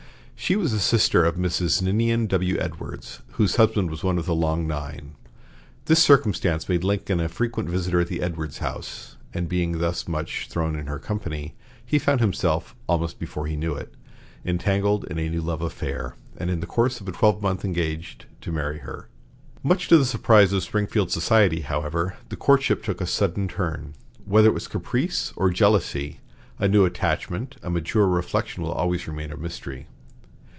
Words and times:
She 0.43 0.55
was 0.55 0.73
a 0.73 0.79
sister 0.79 1.23
of 1.23 1.35
Mrs. 1.35 1.83
Ninian 1.83 2.25
W. 2.25 2.57
Edwards, 2.59 3.21
whose 3.33 3.57
husband 3.57 3.91
was 3.91 4.03
one 4.03 4.17
of 4.17 4.25
the 4.25 4.33
"Long 4.33 4.65
Nine." 4.67 5.13
This 5.85 6.01
circumstance 6.03 6.67
made 6.67 6.83
Lincoln 6.83 7.19
a 7.21 7.29
frequent 7.29 7.69
visitor 7.69 8.01
at 8.01 8.07
the 8.07 8.23
Edwards 8.23 8.57
house; 8.57 9.17
and, 9.35 9.47
being 9.47 9.77
thus 9.77 10.07
much 10.07 10.47
thrown 10.49 10.75
in 10.75 10.87
her 10.87 10.97
company, 10.97 11.53
he 11.85 11.99
found 11.99 12.21
himself, 12.21 12.75
almost 12.87 13.19
before 13.19 13.45
he 13.45 13.55
knew 13.55 13.75
it, 13.75 13.93
entangled 14.43 15.05
in 15.05 15.19
a 15.19 15.29
new 15.29 15.41
love 15.41 15.61
affair, 15.61 16.15
and 16.35 16.49
in 16.49 16.59
the 16.59 16.65
course 16.65 16.99
of 16.99 17.07
a 17.07 17.11
twelvemonth 17.11 17.63
engaged 17.63 18.25
to 18.41 18.51
marry 18.51 18.79
her. 18.79 19.07
Much 19.61 19.87
to 19.89 19.97
the 19.97 20.05
surprise 20.05 20.51
of 20.53 20.63
Springfield 20.63 21.11
society, 21.11 21.61
however, 21.61 22.15
the 22.29 22.35
courtship 22.35 22.83
took 22.83 22.99
a 22.99 23.05
sudden 23.05 23.47
turn. 23.47 23.93
Whether 24.25 24.47
it 24.49 24.55
was 24.55 24.67
caprice 24.67 25.33
or 25.35 25.51
jealousy, 25.51 26.19
a 26.57 26.67
new 26.67 26.83
attachment, 26.83 27.57
or 27.63 27.69
mature 27.69 28.07
reflection 28.07 28.63
will 28.63 28.73
always 28.73 29.07
remain 29.07 29.31
a 29.31 29.37
mystery. 29.37 29.85